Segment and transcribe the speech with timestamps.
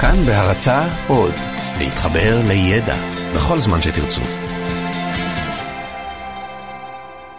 [0.00, 1.34] כאן בהרצה עוד,
[1.78, 2.96] להתחבר לידע
[3.34, 4.22] בכל זמן שתרצו.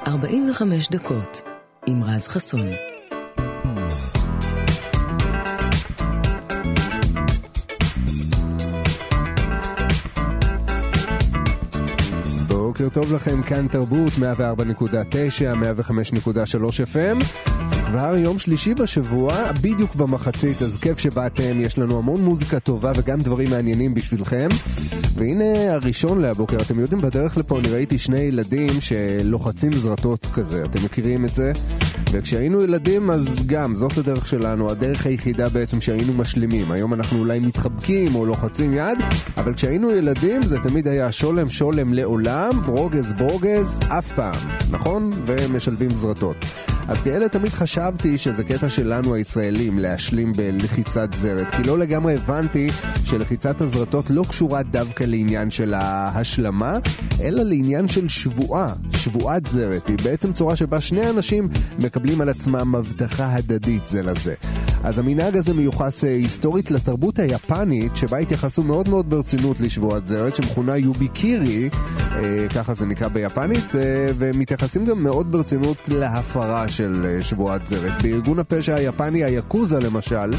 [0.08, 1.42] 45 דקות
[1.88, 2.68] עם רז חסון.
[12.48, 14.22] בוקר טוב לכם, כאן תרבות 104.9,
[16.14, 17.79] 105.3 FM.
[17.92, 23.20] כבר יום שלישי בשבוע, בדיוק במחצית, אז כיף שבאתם, יש לנו המון מוזיקה טובה וגם
[23.20, 24.48] דברים מעניינים בשבילכם.
[25.16, 30.86] והנה הראשון להבוקר, אתם יודעים, בדרך לפה אני ראיתי שני ילדים שלוחצים זרטות כזה, אתם
[30.86, 31.52] מכירים את זה?
[32.12, 36.72] וכשהיינו ילדים אז גם, זאת הדרך שלנו, הדרך היחידה בעצם שהיינו משלימים.
[36.72, 38.98] היום אנחנו אולי מתחבקים או לוחצים יד,
[39.38, 44.36] אבל כשהיינו ילדים זה תמיד היה שולם שולם לעולם, ברוגז ברוגז אף פעם,
[44.72, 45.12] נכון?
[45.26, 46.46] ומשלבים זרטות.
[46.90, 52.70] אז כאלה תמיד חשבתי שזה קטע שלנו הישראלים להשלים בלחיצת זרת, כי לא לגמרי הבנתי
[53.06, 56.78] שלחיצת הזרטות לא קשורה דווקא לעניין של ההשלמה,
[57.22, 59.88] אלא לעניין של שבועה, שבועת זרת.
[59.88, 64.34] היא בעצם צורה שבה שני אנשים מקבלים על עצמם הבטחה הדדית זה לזה.
[64.84, 70.36] אז המנהג הזה מיוחס אה, היסטורית לתרבות היפנית, שבה התייחסו מאוד מאוד ברצינות לשבועת זרת,
[70.36, 71.70] שמכונה יוביקירי,
[72.12, 78.02] אה, ככה זה נקרא ביפנית, אה, ומתייחסים גם מאוד ברצינות להפרה של שבועת זרת.
[78.02, 80.34] בארגון הפשע היפני היאקוזה למשל,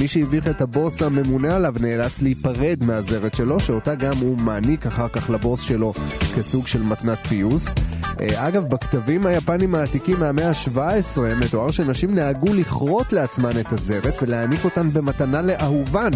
[0.00, 5.08] מי שהביך את הבוס הממונה עליו נאלץ להיפרד מהזרת שלו, שאותה גם הוא מעניק אחר
[5.08, 5.92] כך לבוס שלו
[6.36, 7.74] כסוג של מתנת פיוס.
[8.20, 14.64] אה, אגב, בכתבים היפנים העתיקים מהמאה ה-17 מתואר שנשים נהגו לכרות לעצמן את הזרת ולהעניק
[14.64, 16.10] אותן במתנה לאהובן,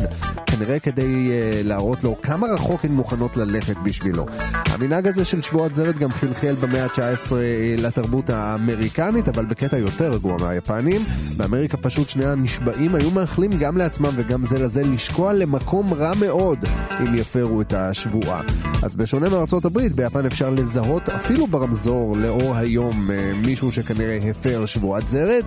[0.46, 4.26] כנראה כדי uh, להראות לו כמה רחוק הן מוכנות ללכת בשבילו.
[4.52, 7.32] המנהג הזה של שבועת זרת גם חלחל במאה ה-19
[7.78, 11.04] לתרבות האמריקנית, אבל בקטע יותר רגוע מהיפנים.
[11.36, 16.64] באמריקה פשוט שני הנשבעים היו מאחלים גם לעצמם וגם זה לזה לשקוע למקום רע מאוד
[17.00, 18.42] אם יפרו את השבועה.
[18.82, 24.66] אז בשונה מארצות הברית, ביפן אפשר לזהות אפילו ברמזור לאור היום אה, מישהו שכנראה הפר
[24.66, 25.44] שבועת זרת,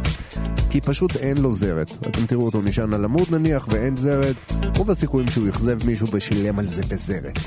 [0.69, 1.91] כי פשוט אין לו זרת.
[2.07, 4.35] אתם תראו אותו נשען על עמוד נניח ואין זרת,
[4.77, 7.39] רוב הסיכויים שהוא אכזב מישהו ושילם על זה בזרת.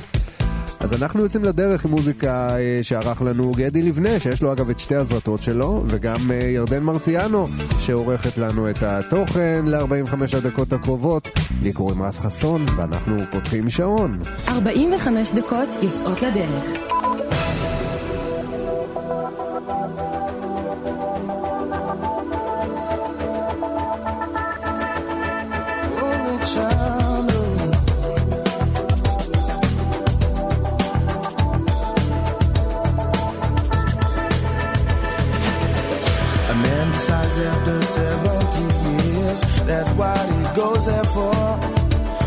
[0.81, 4.79] אז אנחנו יוצאים לדרך עם מוזיקה אה, שערך לנו גדי לבנה, שיש לו אגב את
[4.79, 7.47] שתי הזרטות שלו, וגם אה, ירדן מרציאנו,
[7.79, 11.29] שעורכת לנו את התוכן ל-45 הדקות הקרובות.
[11.63, 14.19] לי קוראים רס חסון, ואנחנו פותחים שעון.
[14.49, 16.89] 45 דקות יוצאות לדרך.
[36.51, 39.41] A man decides after 70 years.
[39.69, 41.59] that what he goes there for,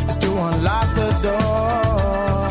[0.10, 2.42] is to unlock the door.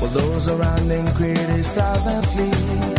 [0.00, 2.96] Well, those around him criticize and sleep.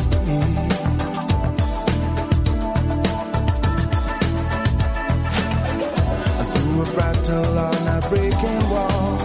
[6.53, 9.17] Through a fractal on a breaking wall,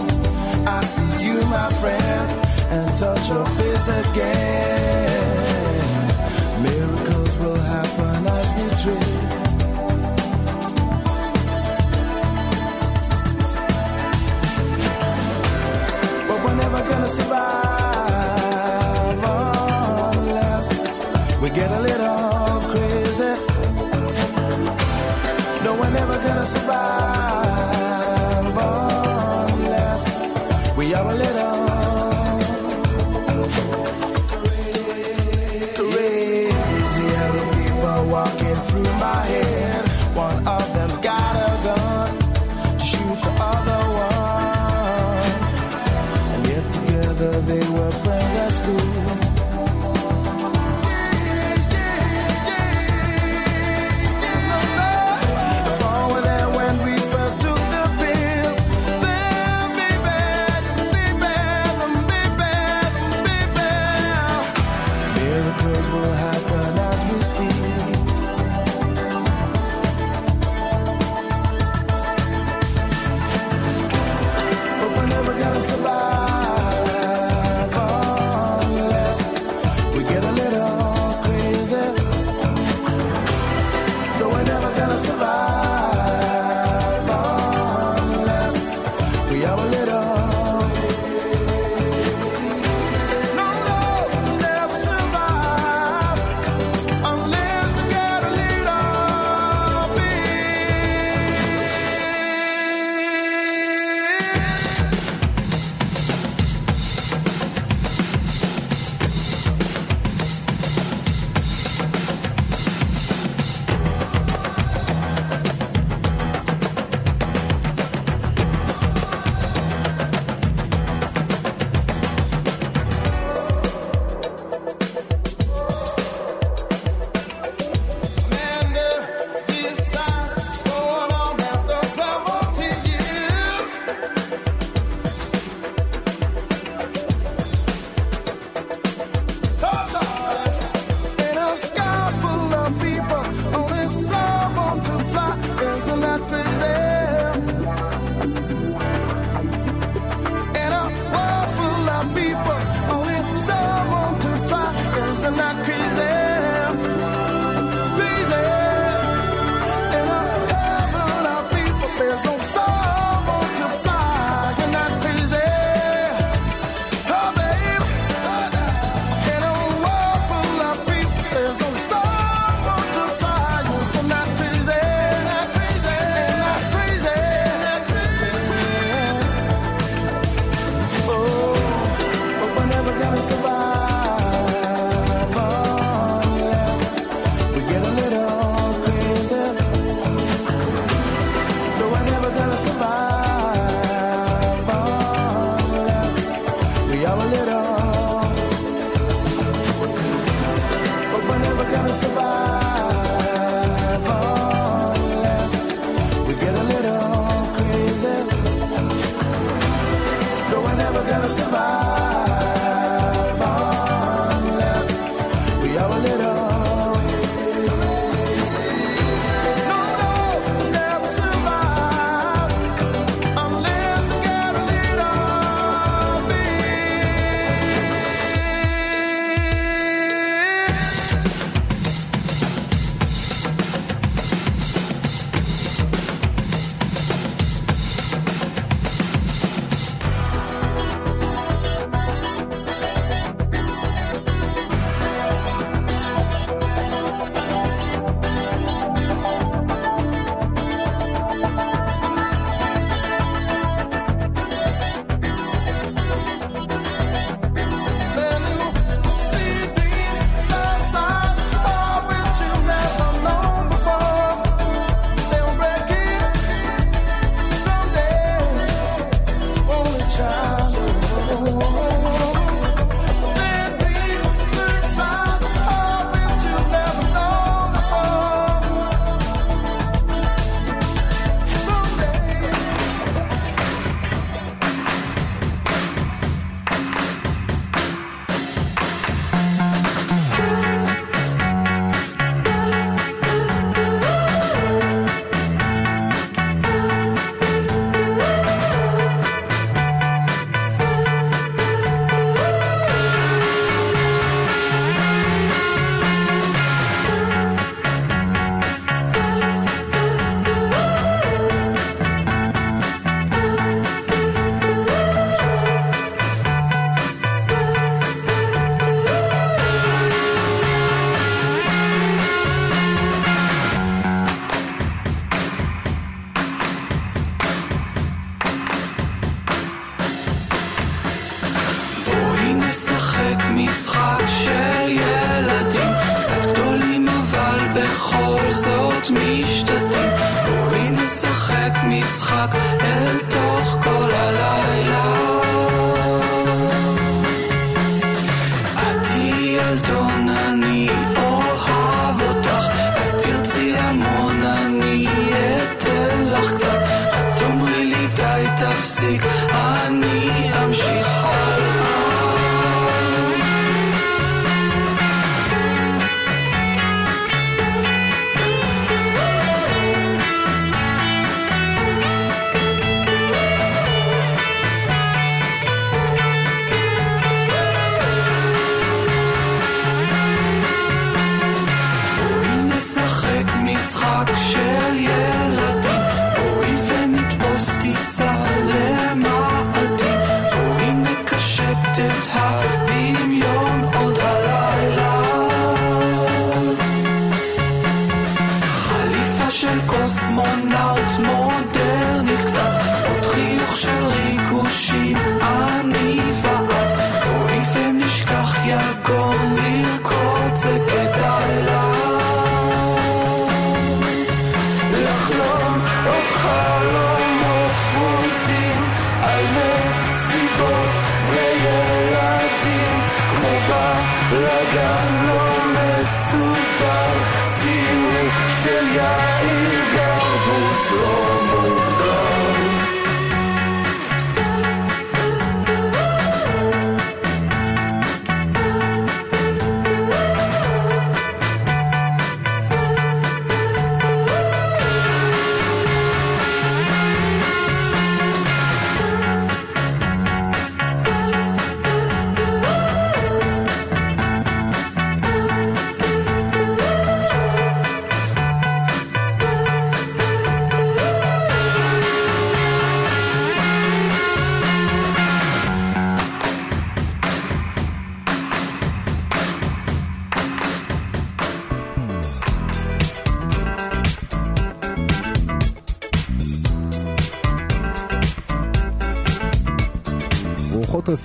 [0.67, 2.31] I see you, my friend,
[2.75, 5.12] and touch your face again.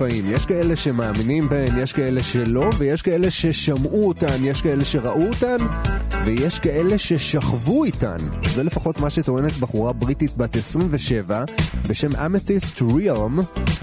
[0.01, 5.29] רפאים, יש כאלה שמאמינים בהן, יש כאלה שלא, ויש כאלה ששמעו אותן, יש כאלה שראו
[5.29, 5.57] אותן,
[6.27, 8.17] ויש כאלה ששכבו איתן.
[8.55, 11.45] זה לפחות מה שטוענת בחורה בריטית בת 27
[11.89, 13.39] בשם אמתיסט ריאלם,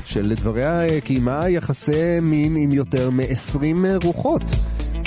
[0.06, 4.44] שלדבריה אה, קיימה יחסי מין עם יותר מ-20 רוחות.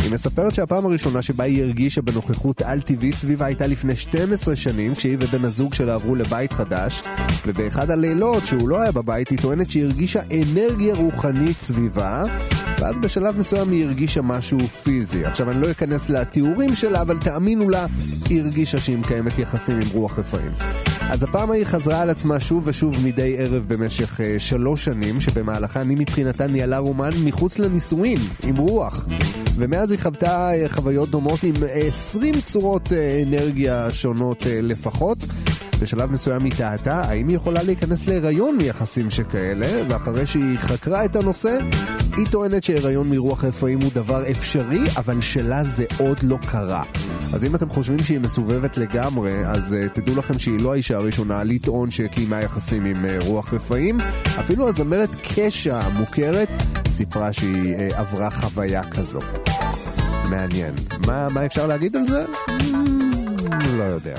[0.09, 5.17] היא מספרת שהפעם הראשונה שבה היא הרגישה בנוכחות על-טבעית סביבה הייתה לפני 12 שנים, כשהיא
[5.21, 7.03] ובן הזוג שלה עברו לבית חדש,
[7.47, 12.25] ובאחד הלילות שהוא לא היה בבית, היא טוענת שהיא הרגישה אנרגיה רוחנית סביבה,
[12.79, 15.25] ואז בשלב מסוים היא הרגישה משהו פיזי.
[15.25, 17.87] עכשיו, אני לא אכנס לתיאורים שלה, אבל תאמינו לה,
[18.29, 20.53] היא הרגישה שהיא מקיימת יחסים עם רוח רפאים.
[21.11, 25.88] אז הפעם היא חזרה על עצמה שוב ושוב מדי ערב במשך uh, שלוש שנים, שבמהלכן
[25.88, 29.07] היא מבחינתה ניהלה רומן מחוץ לנישואין, עם רוח.
[29.59, 32.93] ומאז היא חוותה uh, חוויות דומות עם uh, 20 צורות uh,
[33.27, 35.19] אנרגיה שונות לפחות.
[35.80, 41.16] בשלב מסוים היא טעתה האם היא יכולה להיכנס להיריון מיחסים שכאלה, ואחרי שהיא חקרה את
[41.16, 41.58] הנושא,
[42.16, 46.82] היא טוענת שהיריון מרוח רפאים הוא דבר אפשרי, אבל שלה זה עוד לא קרה.
[47.35, 51.44] אז אם אתם חושבים שהיא מסובבת לגמרי, אז uh, תדעו לכם שהיא לא האישה הראשונה
[51.44, 53.99] לטעון שקיימה יחסים עם uh, רוח רפאים.
[54.40, 56.49] אפילו הזמרת קשה המוכרת
[56.88, 59.20] סיפרה שהיא uh, עברה חוויה כזו.
[60.30, 60.75] מעניין.
[61.06, 62.25] מה, מה אפשר להגיד על זה?
[63.76, 64.18] לא יודע.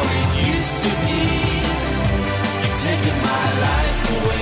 [0.00, 1.20] how it used to be.
[2.62, 4.39] You're taking my life away.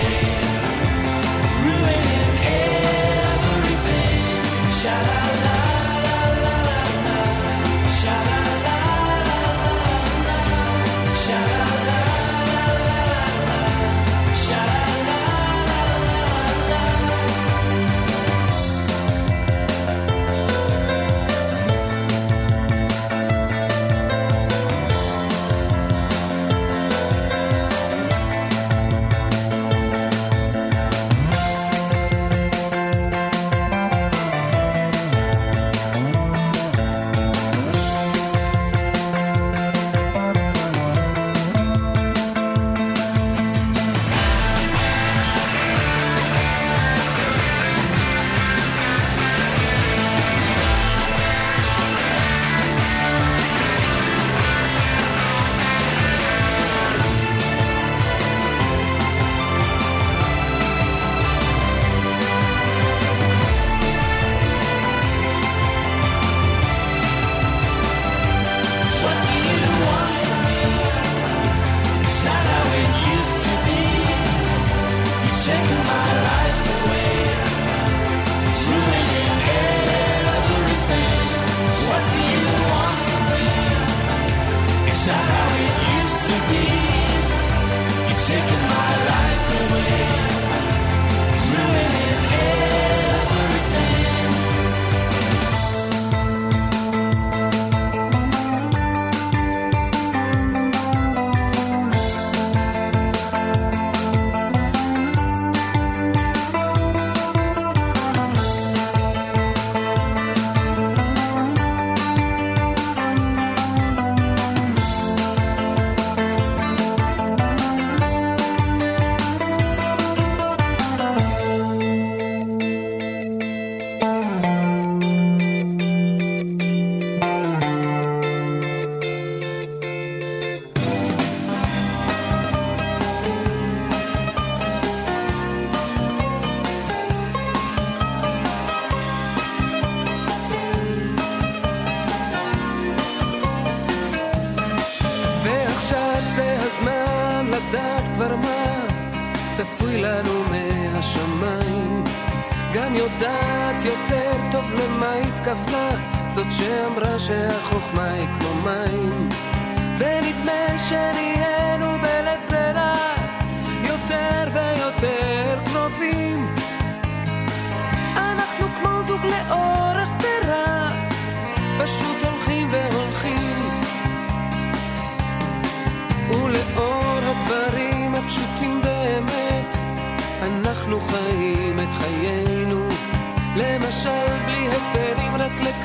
[88.28, 88.87] taking my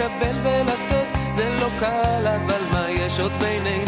[0.04, 1.18] לקבל ולתת.
[1.32, 3.83] זה לא קל אבל מה יש עוד בינינו?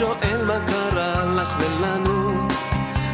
[0.00, 2.48] שואל מה קרה לך ולנו.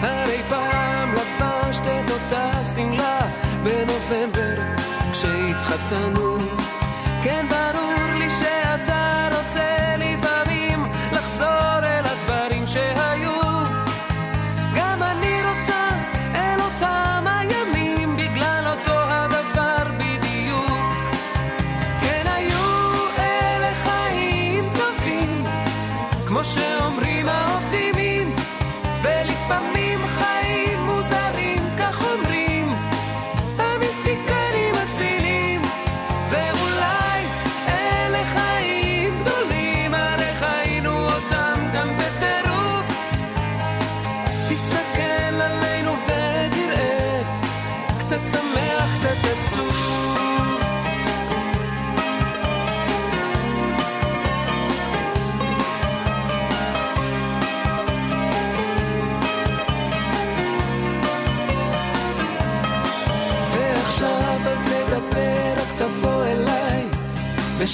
[0.01, 3.21] הרי פעם לבשת את אותה שמלה
[3.63, 4.63] בנובמבר
[5.13, 6.37] כשהתחתנו.
[7.23, 13.06] כן, ברור לי שאתה רוצה לפעמים לחזור אל הדברים שה...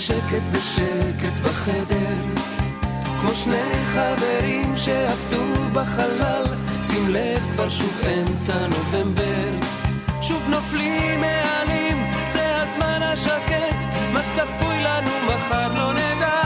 [0.02, 2.14] בשקט בשקט בחדר,
[3.20, 6.44] כמו שני חברים שעבדו בחלל,
[6.86, 9.66] שים לב כבר שוב אמצע נובמבר,
[10.22, 13.76] שוב נופלים מהעלים, זה הזמן השקט,
[14.12, 16.41] מה צפוי לנו מחר לא נדע.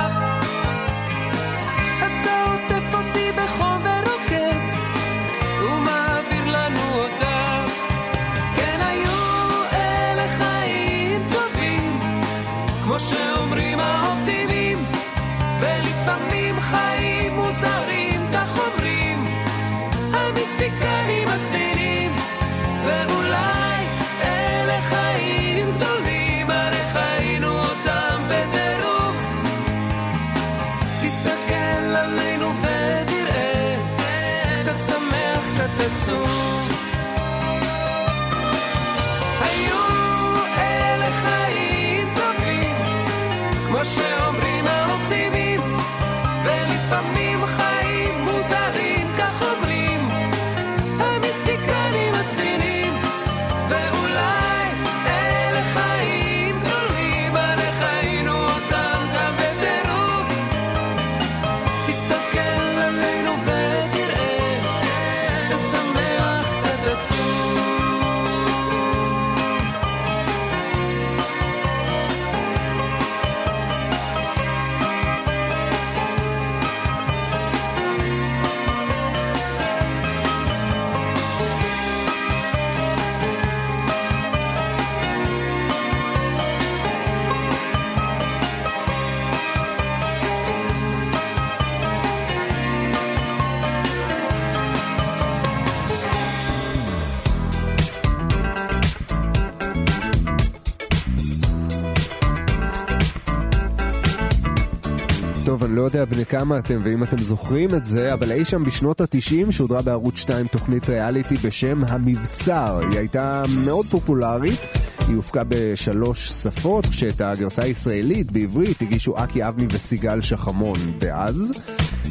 [105.46, 108.64] טוב, אני לא יודע בני כמה אתם ואם אתם זוכרים את זה, אבל אי שם
[108.64, 112.80] בשנות ה-90 שודרה בערוץ 2 תוכנית ריאליטי בשם המבצר.
[112.90, 114.60] היא הייתה מאוד פופולרית.
[115.08, 121.52] היא הופקה בשלוש שפות, כשאת הגרסה הישראלית בעברית הגישו אקי אבני וסיגל שחמון דאז.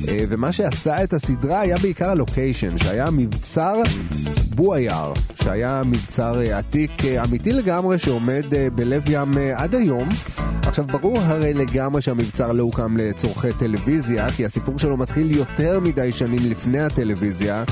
[0.07, 3.81] אה, ומה שעשה את הסדרה היה בעיקר הלוקיישן, שהיה מבצר
[4.55, 8.43] בויאר, שהיה מבצר אה, עתיק אה, אמיתי לגמרי שעומד
[8.75, 10.09] בלב ים עד היום.
[10.61, 16.11] עכשיו, ברור הרי לגמרי שהמבצר לא הוקם לצורכי טלוויזיה, כי הסיפור שלו מתחיל יותר מדי
[16.11, 17.63] שנים לפני הטלוויזיה,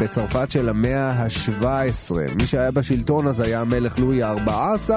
[0.00, 2.14] בצרפת של המאה ה-17.
[2.36, 4.90] מי שהיה בשלטון אז היה המלך לואי ה-14,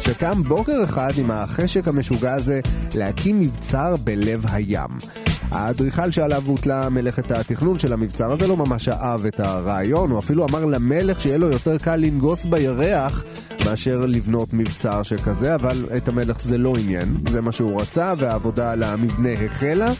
[0.00, 2.60] שקם בוקר אחד עם החשק המשוגע הזה
[2.94, 5.21] להקים מבצר בלב הים.
[5.52, 10.46] האדריכל שעליו הוטלה מלאכת התכנון של המבצר הזה לא ממש אהב את הרעיון, הוא אפילו
[10.48, 13.24] אמר למלך שיהיה לו יותר קל לנגוס בירח
[13.64, 18.72] מאשר לבנות מבצר שכזה, אבל את המלך זה לא עניין, זה מה שהוא רצה, והעבודה
[18.72, 19.92] על המבנה החלה.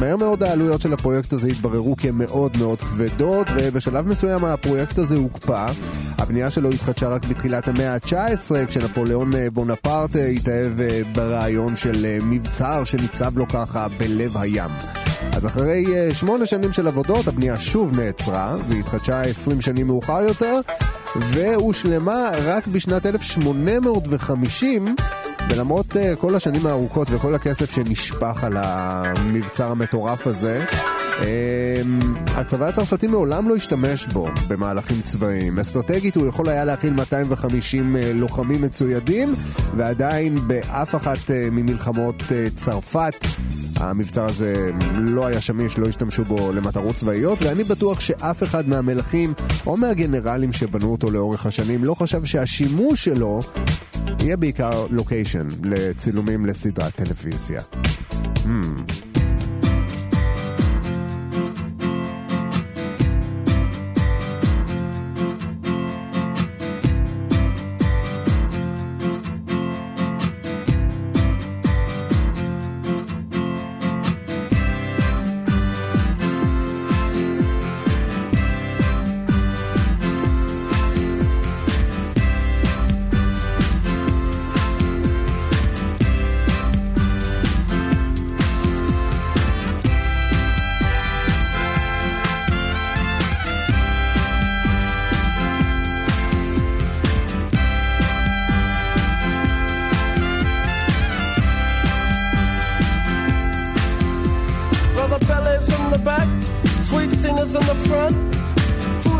[0.00, 5.66] מהר מאוד העלויות של הפרויקט הזה התבררו כמאוד מאוד כבדות, ובשלב מסוים הפרויקט הזה הוקפא.
[6.18, 12.18] הבנייה שלו התחדשה רק בתחילת המאה ה-19, כשנפוליאון אה, בונפרט אה, התאהב אה, ברעיון של
[12.22, 14.95] מבצר שניצב לו ככה בלב הים.
[15.32, 20.60] אז אחרי אה, שמונה שנים של עבודות, הבנייה שוב נעצרה, והתחדשה 20 שנים מאוחר יותר,
[21.20, 24.96] והושלמה רק בשנת 1850,
[25.50, 30.64] ולמרות uh, כל השנים הארוכות וכל הכסף שנשפך על המבצר המטורף הזה,
[31.20, 31.24] um,
[32.30, 35.58] הצבא הצרפתי מעולם לא השתמש בו במהלכים צבאיים.
[35.58, 39.32] אסטרטגית הוא יכול היה להכיל 250 uh, לוחמים מצוידים,
[39.76, 42.22] ועדיין באף אחת uh, ממלחמות
[42.56, 43.14] צרפת
[43.76, 49.32] המבצר הזה לא היה שמיש, לא השתמשו בו למטרות צבאיות, ואני בטוח שאף אחד מהמלכים
[49.66, 53.40] או מהגנרלים שבנו אותו לאורך השנים לא חשב שהשימוש שלו
[54.20, 57.60] יהיה בעיקר לוקיישן לצילומים לסדרת טלוויזיה.
[58.44, 59.05] Hmm.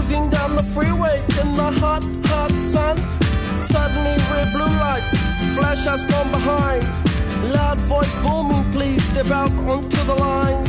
[0.06, 2.96] Cruising down the freeway in the hot, hot sun.
[3.62, 5.10] Suddenly red blue lights
[5.54, 6.84] flash us from behind.
[7.52, 10.64] Loud voice booming, please step out onto the line.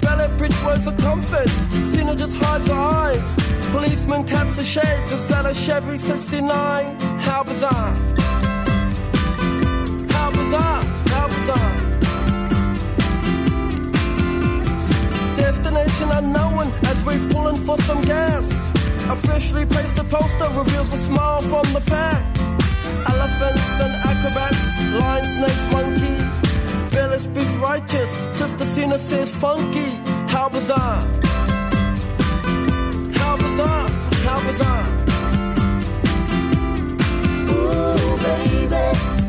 [0.00, 1.48] Ballet bridge words of comfort,
[1.92, 3.36] Cena just hides her eyes.
[3.72, 7.00] Policeman taps the shades, is that a Chevy 69?
[7.20, 7.94] How bizarre!
[10.14, 10.84] How bizarre!
[11.14, 11.89] How bizarre!
[15.70, 18.50] Destination unknown as we're pulling for some gas.
[19.08, 22.20] Officially placed a poster reveals a smile from the pack.
[23.06, 24.58] Elephants and acrobats,
[24.98, 26.16] lion, snakes, monkey.
[26.92, 29.90] Billy speaks righteous, Sister Cena says funky.
[30.26, 31.02] How bizarre!
[33.14, 33.88] How bizarre!
[34.26, 34.86] How bizarre!
[37.48, 39.19] Ooh, baby.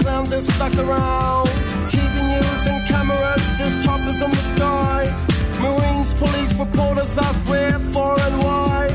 [0.00, 1.46] Clowns are stuck around.
[1.92, 5.02] TV news and cameras, there's choppers in the sky.
[5.60, 8.88] Marines, police, reporters ask where, for, and why.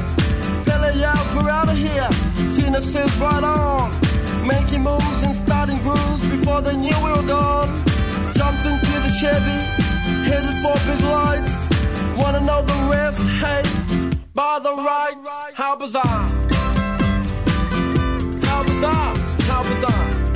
[0.65, 2.09] Bella yells, we're out of here.
[2.49, 3.91] Cena says, right on.
[4.47, 7.69] Making moves and starting grooves before they knew we were gone.
[8.33, 9.59] Jumped into the Chevy,
[10.29, 11.55] headed for big lights.
[12.17, 13.21] Wanna know the rest?
[13.21, 13.63] Hey,
[14.33, 15.29] by the rights.
[15.53, 16.27] How bizarre!
[18.47, 19.17] How bizarre!
[19.49, 20.28] How bizarre!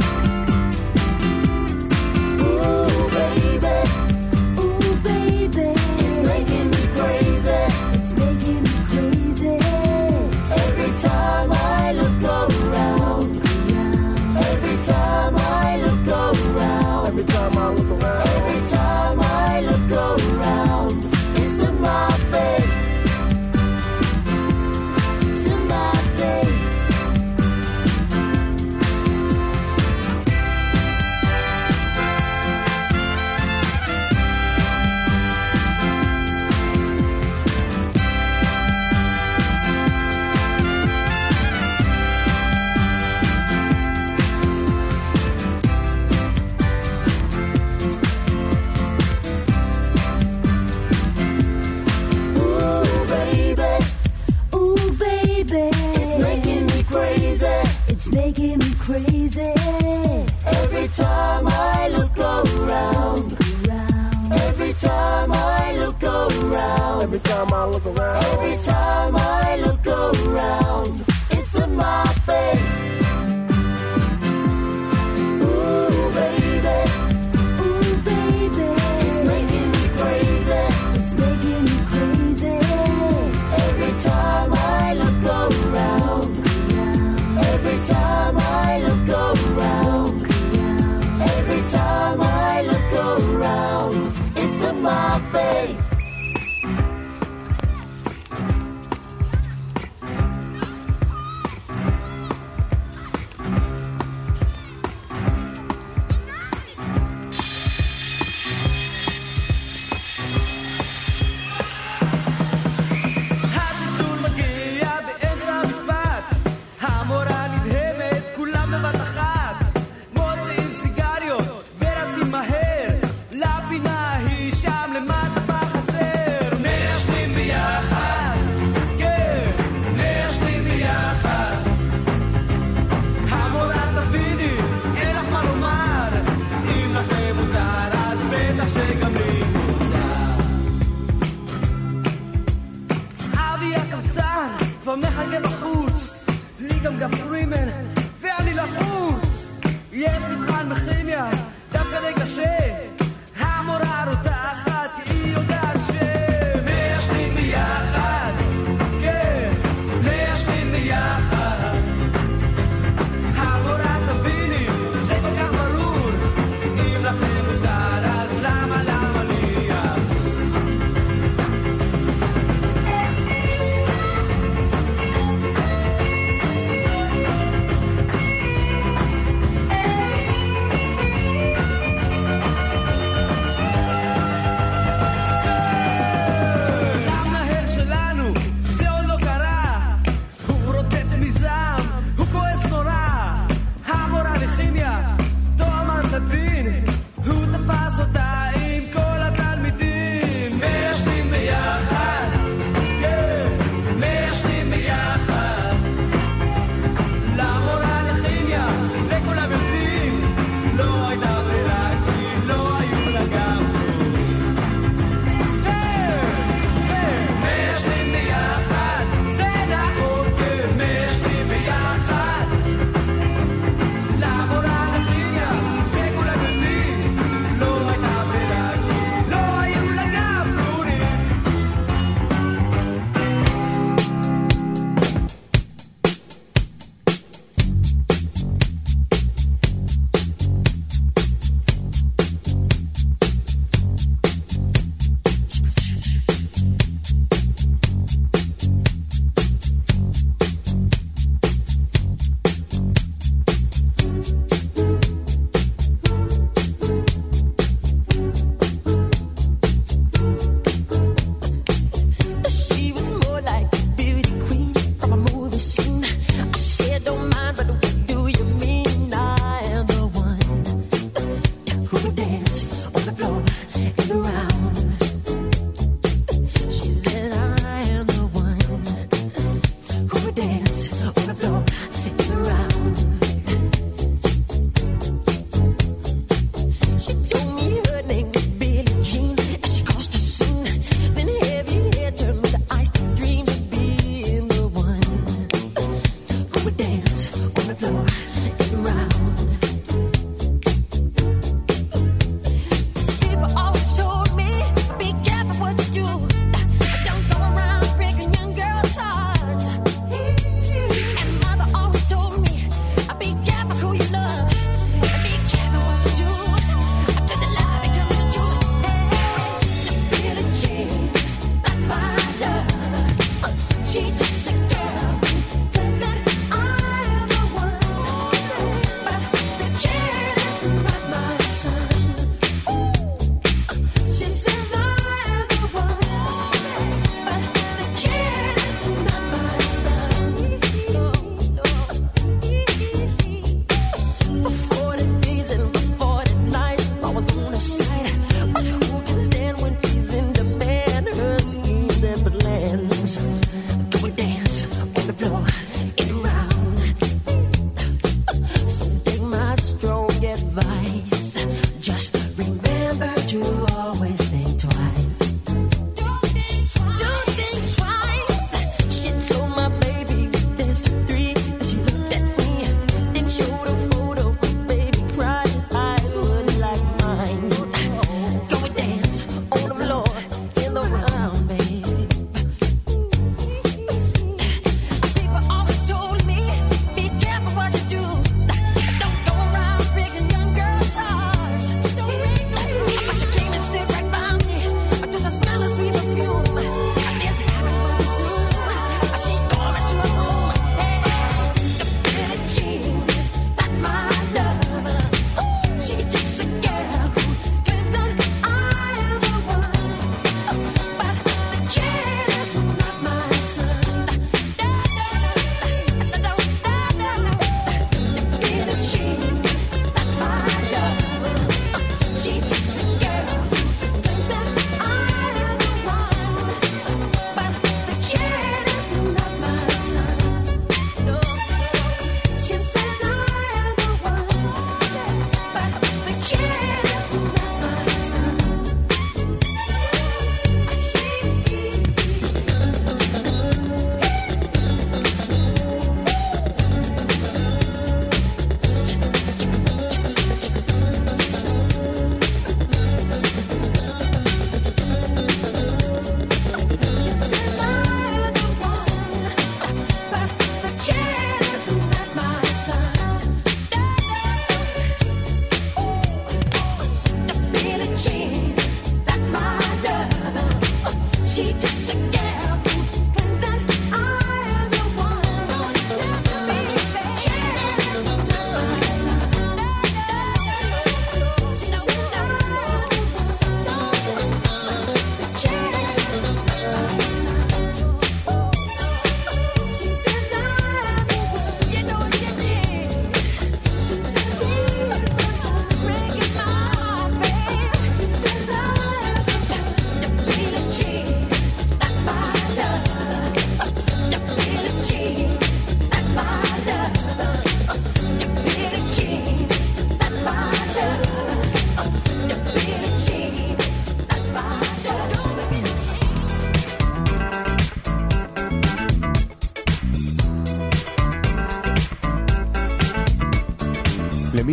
[64.73, 67.03] Every time I look around.
[67.03, 68.23] Every time I look around.
[68.25, 71.05] Every time I look around.
[71.29, 73.02] It's in my face.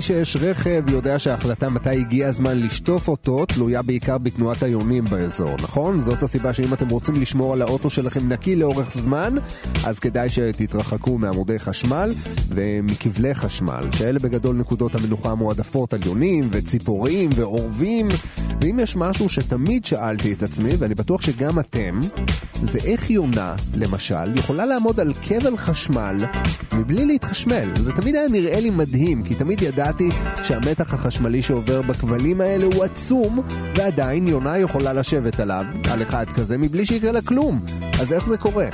[0.01, 5.57] למי שיש רכב יודע שההחלטה מתי הגיע הזמן לשטוף אותו תלויה בעיקר בתנועת היונים באזור,
[5.63, 6.01] נכון?
[6.01, 9.35] זאת הסיבה שאם אתם רוצים לשמור על האוטו שלכם נקי לאורך זמן,
[9.85, 12.13] אז כדאי שתתרחקו מעמודי חשמל
[12.49, 18.09] ומכבלי חשמל, שאלה בגדול נקודות המנוחה המועדפות על יונים וציפורים ועורבים.
[18.61, 22.01] ואם יש משהו שתמיד שאלתי את עצמי, ואני בטוח שגם אתם,
[22.63, 26.17] זה איך יונה, למשל, יכולה לעמוד על כבל חשמל
[26.75, 27.69] מבלי להתחשמל.
[27.77, 29.90] זה תמיד היה נראה לי מדהים, כי תמיד ידעתי
[30.45, 33.41] שהמתח החשמלי שעובר בכבלים האלה הוא עצום,
[33.77, 37.65] ועדיין יונה יכולה לשבת עליו, על אחד כזה, מבלי שיקרה לה כלום.
[38.01, 38.67] אז איך זה קורה?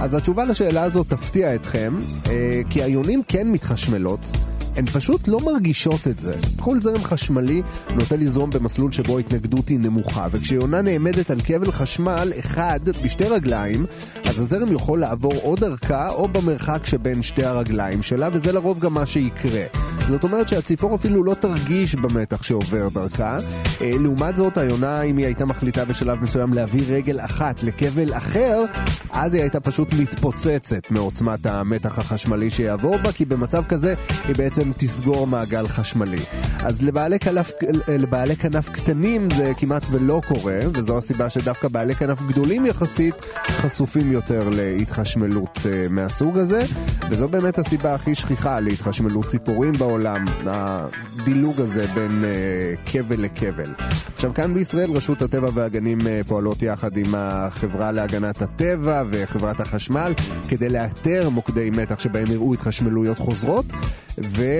[0.00, 1.94] אז התשובה לשאלה הזאת תפתיע אתכם,
[2.26, 4.47] אה, כי היונים כן מתחשמלות.
[4.78, 6.34] הן פשוט לא מרגישות את זה.
[6.60, 12.32] כל זרם חשמלי נוטה לזרום במסלול שבו ההתנגדות היא נמוכה, וכשיונה נעמדת על כבל חשמל
[12.38, 13.86] אחד בשתי רגליים,
[14.24, 18.94] אז הזרם יכול לעבור או דרכה או במרחק שבין שתי הרגליים שלה, וזה לרוב גם
[18.94, 19.64] מה שיקרה.
[20.08, 23.38] זאת אומרת שהציפור אפילו לא תרגיש במתח שעובר דרכה.
[23.80, 28.64] אה, לעומת זאת, היונה, אם היא הייתה מחליטה בשלב מסוים להביא רגל אחת לכבל אחר,
[29.10, 33.94] אז היא הייתה פשוט מתפוצצת מעוצמת המתח החשמלי שיעבור בה, כי במצב כזה
[34.28, 36.20] היא בעצם תסגור מעגל חשמלי.
[36.58, 37.52] אז לבעלי כנף,
[37.88, 43.14] לבעלי כנף קטנים זה כמעט ולא קורה, וזו הסיבה שדווקא בעלי כנף גדולים יחסית
[43.46, 46.64] חשופים יותר להתחשמלות אה, מהסוג הזה,
[47.10, 53.74] וזו באמת הסיבה הכי שכיחה להתחשמלות ציפורים בעולם, הדילוג הזה בין אה, כבל לכבל.
[54.14, 60.12] עכשיו כאן בישראל רשות הטבע והגנים אה, פועלות יחד עם החברה להגנת הטבע וחברת החשמל
[60.48, 63.66] כדי לאתר מוקדי מתח שבהם יראו התחשמלויות חוזרות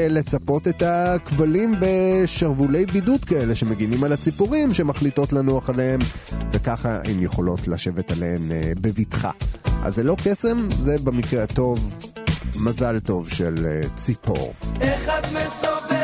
[0.07, 6.01] ולצפות את הכבלים בשרוולי בידוד כאלה שמגינים על הציפורים שמחליטות לנוח עליהם
[6.53, 9.31] וככה הן יכולות לשבת עליהן אה, בבטחה.
[9.83, 11.95] אז זה לא קסם, זה במקרה הטוב
[12.57, 14.55] מזל טוב של אה, ציפור.
[14.81, 15.98] איך את מסובבת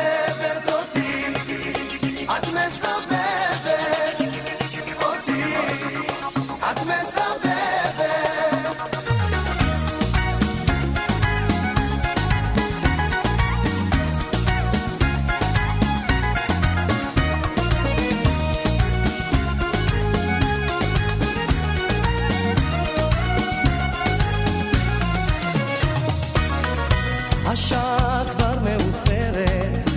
[27.45, 29.89] השעה כבר מאוחרת,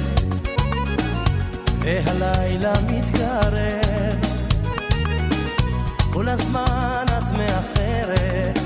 [1.78, 4.18] והלילה מתקרב.
[6.12, 8.59] כל הזמן את מאחרת,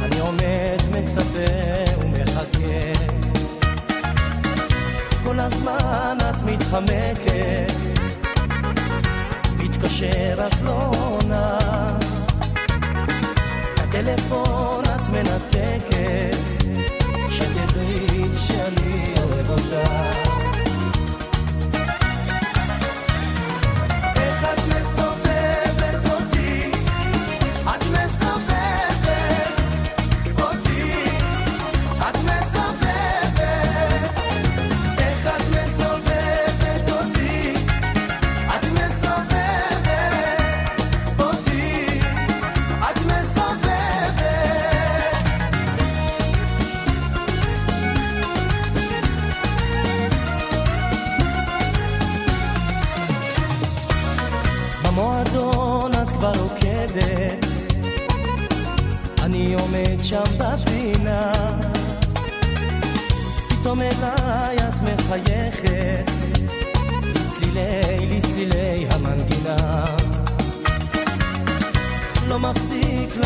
[0.00, 2.92] אני עומד, מצפה ומחכה.
[5.24, 7.72] כל הזמן את מתחמקת,
[9.58, 11.58] מתקשר את לא עונה.
[13.76, 16.35] הטלפון את מנתקת,
[18.66, 19.26] camino
[19.70, 20.25] de.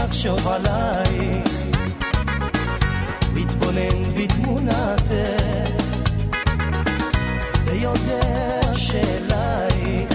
[0.05, 1.49] לחשוב עלייך,
[3.35, 5.85] מתבונן בתמונתך,
[7.65, 10.13] ויודע שאלייך.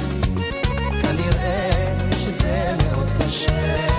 [1.02, 3.95] כנראה שזה מאוד קשה.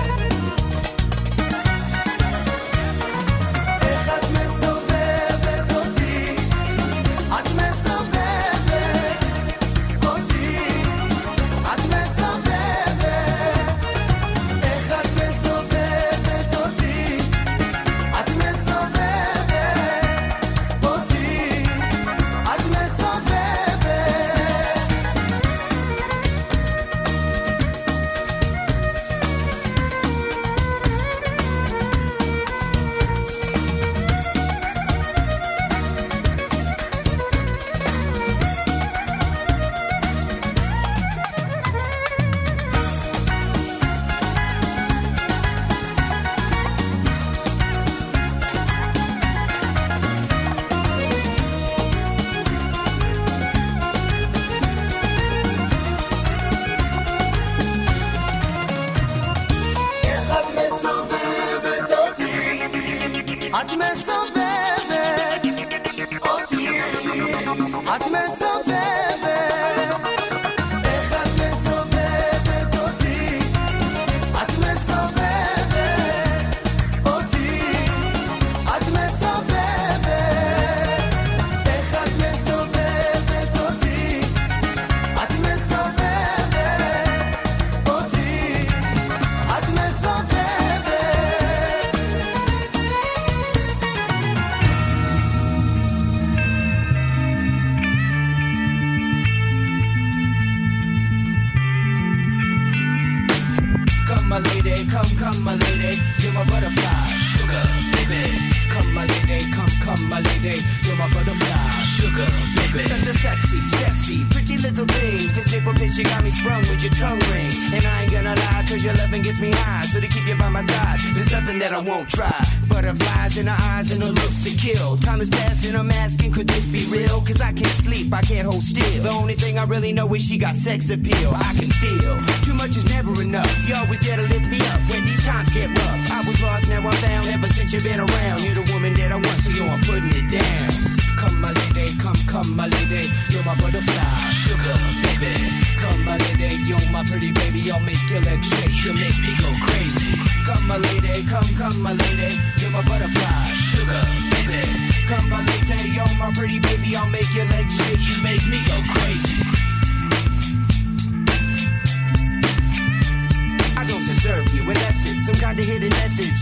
[130.17, 131.31] Is she got sex appeal.
[131.33, 132.13] I can feel
[132.43, 133.51] too much is never enough.
[133.67, 136.11] You always there to lift me up when these times get rough.
[136.11, 137.27] I was lost, now I'm found.
[137.27, 138.66] Ever since you've been around, you're the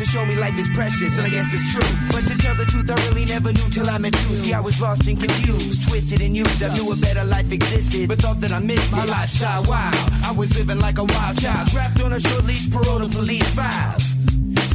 [0.05, 1.97] to show me life is precious, and I guess it's true.
[2.11, 4.35] But to tell the truth, I really never knew till I met you.
[4.35, 6.63] See, I was lost and confused, twisted and used.
[6.63, 9.63] I knew a better life existed, but thought that I missed my lifestyle.
[9.65, 13.07] Wild, I was living like a wild child, trapped on a short leash, parole to
[13.07, 14.14] police files.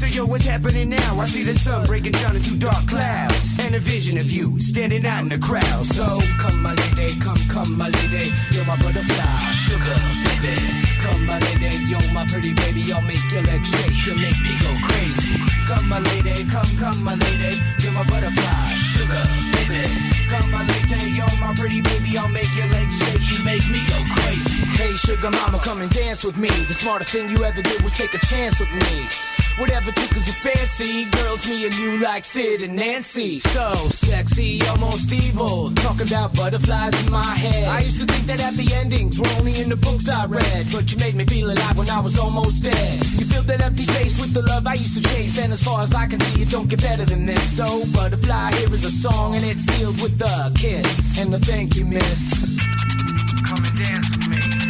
[0.01, 1.21] So yo, what's happening now?
[1.21, 5.05] I see the sun breaking down into dark clouds, and a vision of you standing
[5.05, 5.85] out in the crowd.
[5.93, 9.39] So come, my lady, come, come, my lady, you're my butterfly,
[9.69, 10.57] sugar, baby.
[11.05, 14.57] Come, my lady, you're my pretty baby, I'll make your legs shake, you make me
[14.65, 15.37] go crazy.
[15.69, 19.25] Come, my lady, come, come, my lady, you're my butterfly, sugar.
[19.53, 19.85] baby.
[20.33, 23.21] Come my lady, yo, my pretty baby, I'll make your legs shake.
[23.37, 24.65] You make me go crazy.
[24.81, 26.49] Hey, sugar mama, come and dance with me.
[26.49, 29.09] The smartest thing you ever did was take a chance with me.
[29.61, 33.41] Whatever tickles your fancy, girls, me and you like Sid and Nancy.
[33.41, 35.71] So sexy, almost evil.
[35.75, 37.69] Talking about butterflies in my head.
[37.69, 40.73] I used to think that happy endings were only in the books I read.
[40.73, 43.05] But you made me feel alive when I was almost dead.
[43.19, 45.37] You filled that empty space with the love I used to chase.
[45.37, 47.57] And as far as I can see, it don't get better than this.
[47.57, 51.19] So, butterfly, here is a song, and it's sealed with a kiss.
[51.19, 52.59] And a thank you, miss.
[53.47, 54.70] Come and dance with me.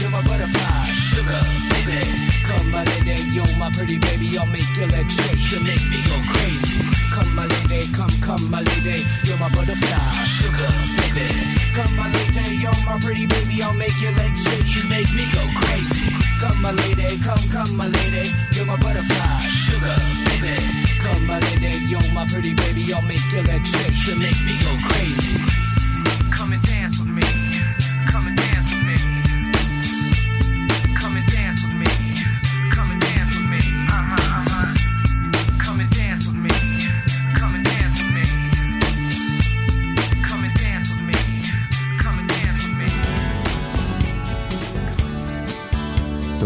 [3.33, 4.37] My my pretty baby.
[4.37, 5.51] I'll make your legs shake.
[5.51, 6.81] You make me go crazy.
[7.11, 9.03] Come my lady, come, come my lady.
[9.23, 11.27] You're my butterfly, sugar, baby.
[11.73, 13.63] Come my lady, you're my pretty baby.
[13.63, 14.75] I'll make your legs shake.
[14.75, 16.11] You make me go crazy.
[16.39, 18.31] Come my lady, come, come my lady.
[18.53, 20.55] You're my butterfly, sugar, baby.
[20.99, 22.93] Come my lady, you're my pretty baby.
[22.93, 24.07] I'll make your legs shake.
[24.07, 25.37] You make me go crazy.
[26.31, 27.23] Come and dance with me.
[28.09, 28.50] Come and dance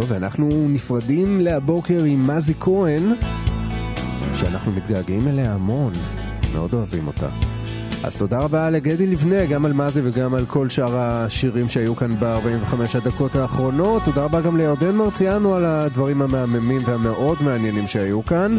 [0.07, 3.13] טוב, אנחנו נפרדים להבוקר עם מזי כהן,
[4.33, 5.93] שאנחנו מתגעגעים אליה המון,
[6.53, 7.29] מאוד אוהבים אותה.
[8.03, 12.19] אז תודה רבה לגדי לבנה, גם על מזי וגם על כל שאר השירים שהיו כאן
[12.19, 14.03] ב-45 הדקות האחרונות.
[14.03, 18.57] תודה רבה גם לירדן מרציאנו על הדברים המהממים והמאוד מעניינים שהיו כאן.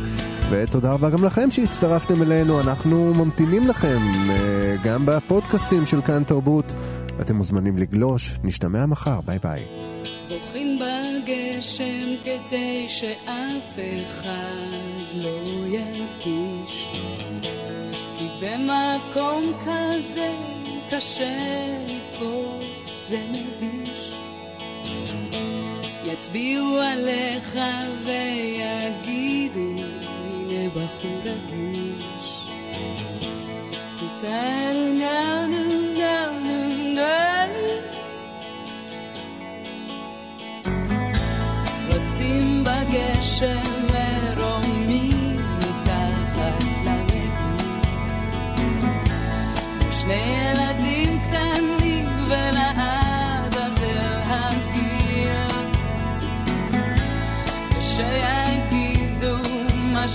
[0.51, 3.99] ותודה רבה גם לכם שהצטרפתם אלינו, אנחנו ממתינים לכם
[4.31, 6.75] אה, גם בפודקאסטים של כאן תרבות.
[7.21, 9.86] אתם מוזמנים לגלוש, נשתמע מחר, ביי ביי.
[11.57, 16.89] בגשם כדי שאף אחד לא ירגיש.
[18.19, 20.33] כי במקום כזה
[20.91, 21.39] קשה
[21.89, 24.15] לבכות, זה מביש.
[26.05, 27.59] יצביעו עליך
[28.05, 29.83] ויגידו
[30.25, 32.49] הנה בחור רגיש.
[34.01, 35.47] תותן נה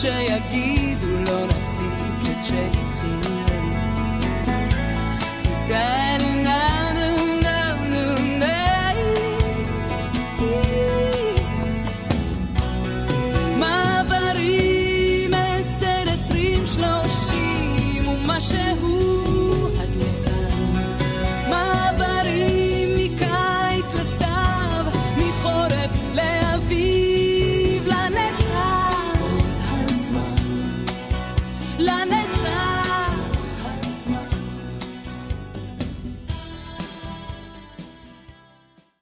[0.02, 0.81] ושיגידו מה